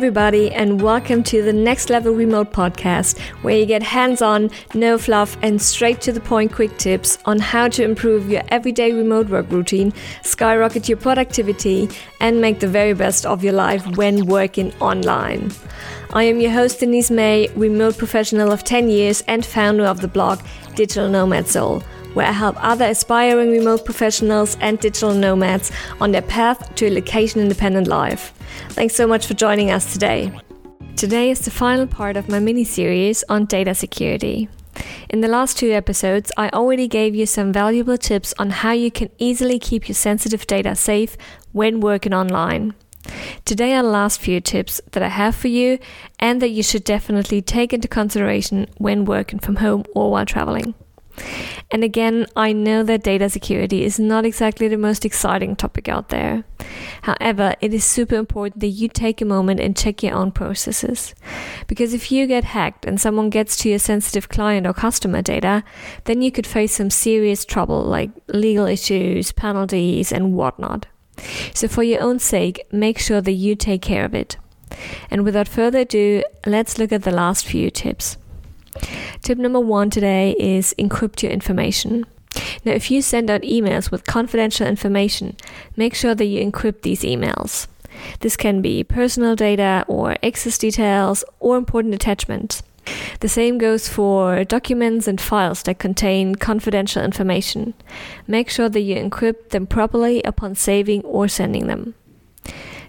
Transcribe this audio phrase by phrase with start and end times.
[0.00, 4.96] everybody, and welcome to the Next Level Remote podcast, where you get hands on, no
[4.96, 9.28] fluff, and straight to the point quick tips on how to improve your everyday remote
[9.28, 9.92] work routine,
[10.22, 11.86] skyrocket your productivity,
[12.18, 15.52] and make the very best of your life when working online.
[16.14, 20.08] I am your host, Denise May, remote professional of 10 years and founder of the
[20.08, 20.40] blog
[20.76, 21.82] Digital Nomad Soul
[22.14, 26.90] where I help other aspiring remote professionals and digital nomads on their path to a
[26.90, 28.32] location independent life.
[28.70, 30.32] Thanks so much for joining us today.
[30.96, 34.48] Today is the final part of my mini series on data security.
[35.08, 38.90] In the last two episodes, I already gave you some valuable tips on how you
[38.90, 41.16] can easily keep your sensitive data safe
[41.52, 42.74] when working online.
[43.44, 45.78] Today are the last few tips that I have for you
[46.18, 50.74] and that you should definitely take into consideration when working from home or while traveling.
[51.70, 56.08] And again, I know that data security is not exactly the most exciting topic out
[56.08, 56.44] there.
[57.02, 61.14] However, it is super important that you take a moment and check your own processes.
[61.66, 65.62] Because if you get hacked and someone gets to your sensitive client or customer data,
[66.04, 70.86] then you could face some serious trouble like legal issues, penalties, and whatnot.
[71.54, 74.38] So, for your own sake, make sure that you take care of it.
[75.10, 78.16] And without further ado, let's look at the last few tips.
[79.22, 82.06] Tip number one today is encrypt your information.
[82.64, 85.36] Now, if you send out emails with confidential information,
[85.76, 87.66] make sure that you encrypt these emails.
[88.20, 92.62] This can be personal data or access details or important attachments.
[93.20, 97.74] The same goes for documents and files that contain confidential information.
[98.26, 101.94] Make sure that you encrypt them properly upon saving or sending them.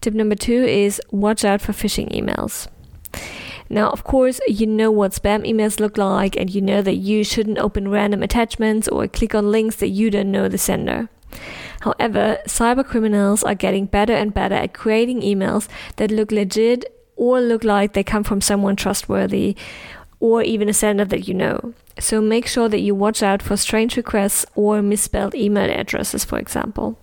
[0.00, 2.68] Tip number two is watch out for phishing emails.
[3.68, 7.24] Now, of course, you know what spam emails look like, and you know that you
[7.24, 11.08] shouldn't open random attachments or click on links that you don't know the sender.
[11.80, 16.84] However, cyber criminals are getting better and better at creating emails that look legit
[17.16, 19.56] or look like they come from someone trustworthy
[20.20, 21.74] or even a sender that you know.
[21.98, 26.38] So make sure that you watch out for strange requests or misspelled email addresses, for
[26.38, 26.98] example.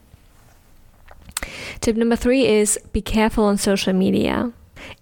[1.81, 4.51] Tip number three is be careful on social media.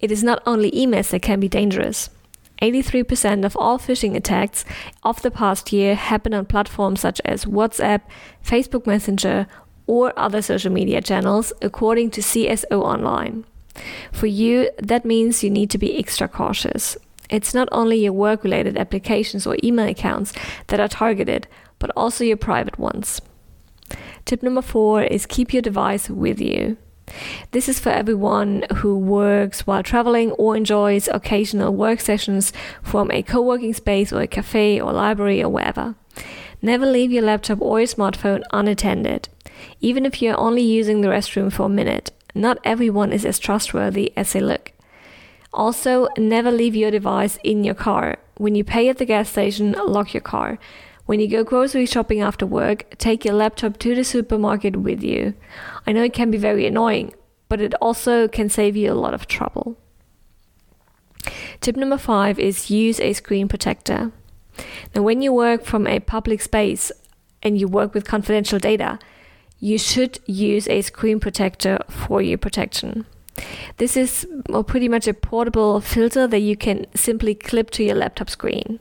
[0.00, 2.10] It is not only emails that can be dangerous.
[2.60, 4.64] 83% of all phishing attacks
[5.02, 8.02] of the past year happen on platforms such as WhatsApp,
[8.44, 9.48] Facebook Messenger,
[9.86, 13.44] or other social media channels, according to CSO Online.
[14.12, 16.96] For you, that means you need to be extra cautious.
[17.30, 20.32] It's not only your work related applications or email accounts
[20.68, 23.20] that are targeted, but also your private ones.
[24.24, 26.76] Tip number four is keep your device with you.
[27.50, 32.52] This is for everyone who works while traveling or enjoys occasional work sessions
[32.82, 35.94] from a co working space or a cafe or library or wherever.
[36.60, 39.28] Never leave your laptop or your smartphone unattended.
[39.80, 44.12] Even if you're only using the restroom for a minute, not everyone is as trustworthy
[44.16, 44.72] as they look.
[45.52, 48.18] Also, never leave your device in your car.
[48.36, 50.58] When you pay at the gas station, lock your car.
[51.12, 55.34] When you go grocery shopping after work, take your laptop to the supermarket with you.
[55.86, 57.12] I know it can be very annoying,
[57.50, 59.76] but it also can save you a lot of trouble.
[61.60, 64.10] Tip number five is use a screen protector.
[64.94, 66.90] Now, when you work from a public space
[67.42, 68.98] and you work with confidential data,
[69.60, 73.04] you should use a screen protector for your protection.
[73.76, 74.26] This is
[74.66, 78.80] pretty much a portable filter that you can simply clip to your laptop screen.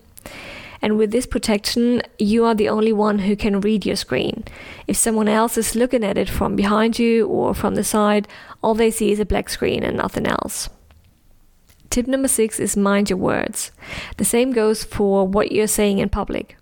[0.81, 4.43] And with this protection, you are the only one who can read your screen.
[4.87, 8.27] If someone else is looking at it from behind you or from the side,
[8.63, 10.69] all they see is a black screen and nothing else.
[11.91, 13.71] Tip number six is mind your words.
[14.17, 16.57] The same goes for what you're saying in public.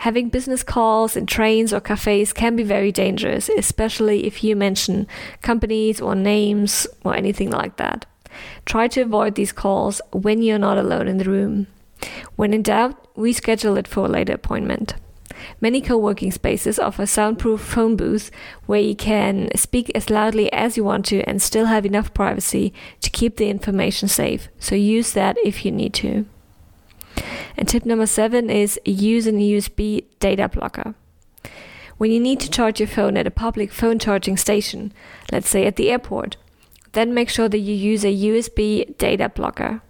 [0.00, 5.06] Having business calls in trains or cafes can be very dangerous, especially if you mention
[5.42, 8.06] companies or names or anything like that.
[8.64, 11.66] Try to avoid these calls when you're not alone in the room.
[12.40, 14.94] When in doubt, reschedule it for a later appointment.
[15.60, 18.30] Many co working spaces offer soundproof phone booths
[18.64, 22.72] where you can speak as loudly as you want to and still have enough privacy
[23.02, 24.48] to keep the information safe.
[24.58, 26.24] So use that if you need to.
[27.58, 30.94] And tip number seven is use a USB data blocker.
[31.98, 34.94] When you need to charge your phone at a public phone charging station,
[35.30, 36.38] let's say at the airport,
[36.92, 39.82] then make sure that you use a USB data blocker.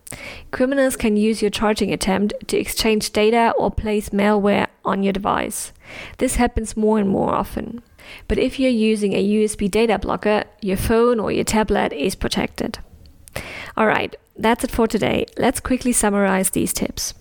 [0.50, 5.72] Criminals can use your charging attempt to exchange data or place malware on your device.
[6.18, 7.82] This happens more and more often.
[8.26, 12.78] But if you're using a USB data blocker, your phone or your tablet is protected.
[13.78, 15.26] Alright, that's it for today.
[15.38, 17.14] Let's quickly summarize these tips.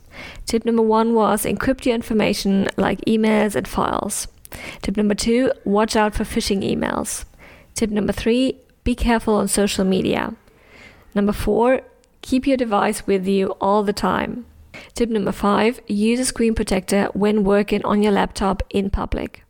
[0.46, 4.28] Tip number one was encrypt your information like emails and files.
[4.82, 7.26] Tip number two, watch out for phishing emails.
[7.76, 8.60] Tip number three,
[8.90, 10.34] be careful on social media.
[11.14, 11.82] Number four,
[12.24, 14.48] keep your device with you all the time.
[14.96, 19.44] Tip number five, use a screen protector when working on your laptop in public.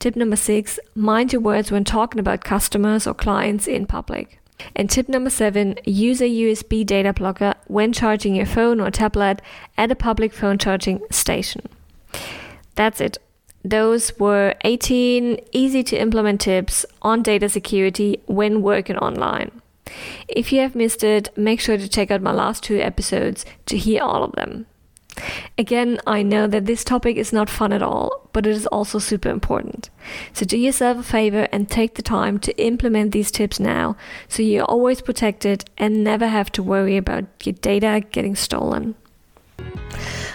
[0.00, 4.40] Tip number six, mind your words when talking about customers or clients in public.
[4.74, 9.40] And tip number seven, use a USB data blocker when charging your phone or tablet
[9.78, 11.62] at a public phone charging station.
[12.74, 13.18] That's it.
[13.64, 19.50] Those were 18 easy to implement tips on data security when working online.
[20.28, 23.78] If you have missed it, make sure to check out my last two episodes to
[23.78, 24.66] hear all of them.
[25.56, 28.98] Again, I know that this topic is not fun at all, but it is also
[28.98, 29.88] super important.
[30.32, 33.96] So do yourself a favor and take the time to implement these tips now
[34.28, 38.96] so you're always protected and never have to worry about your data getting stolen.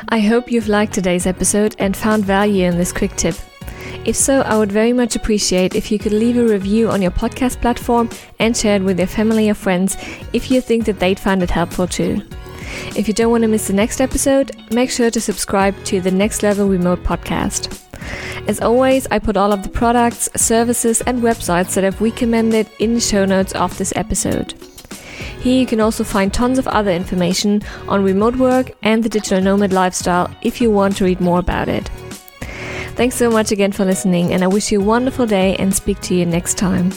[0.07, 3.35] I hope you've liked today's episode and found value in this quick tip.
[4.05, 7.11] If so, I would very much appreciate if you could leave a review on your
[7.11, 8.09] podcast platform
[8.39, 9.97] and share it with your family or friends
[10.31, 12.21] if you think that they'd find it helpful too.
[12.95, 16.11] If you don't want to miss the next episode, make sure to subscribe to the
[16.11, 17.75] Next Level Remote podcast.
[18.47, 22.93] As always, I put all of the products, services, and websites that I've recommended in
[22.93, 24.53] the show notes of this episode.
[25.39, 29.41] Here you can also find tons of other information on remote work and the digital
[29.41, 31.89] nomad lifestyle if you want to read more about it.
[32.95, 36.01] Thanks so much again for listening, and I wish you a wonderful day and speak
[36.01, 36.91] to you next time.